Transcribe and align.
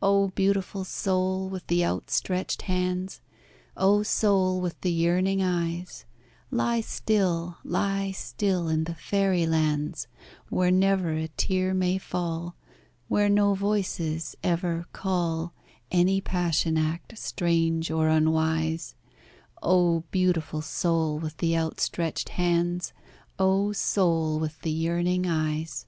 Oh! 0.00 0.28
beautiful 0.28 0.82
soul 0.82 1.50
with 1.50 1.66
the 1.66 1.84
outstretched 1.84 2.62
hands, 2.62 3.20
Oh! 3.76 4.02
soul 4.02 4.62
with 4.62 4.80
the 4.80 4.90
yearning 4.90 5.42
eyes, 5.42 6.06
Lie 6.50 6.80
still, 6.80 7.58
lie 7.62 8.12
still 8.12 8.68
in 8.68 8.84
the 8.84 8.94
fairy 8.94 9.44
lands 9.46 10.08
Where 10.48 10.70
never 10.70 11.12
a 11.12 11.28
tear 11.28 11.74
may 11.74 11.98
fall; 11.98 12.56
Where 13.08 13.28
no 13.28 13.52
voices 13.52 14.34
ever 14.42 14.86
call 14.94 15.52
Any 15.90 16.22
passion 16.22 16.78
act, 16.78 17.18
strange 17.18 17.90
or 17.90 18.08
unwise 18.08 18.94
Oh! 19.62 20.04
beautiful 20.10 20.62
soul 20.62 21.18
with 21.18 21.36
the 21.36 21.58
outstretched 21.58 22.30
hands, 22.30 22.94
Oh! 23.38 23.72
soul 23.72 24.40
with 24.40 24.62
the 24.62 24.72
yearning 24.72 25.26
eyes! 25.26 25.84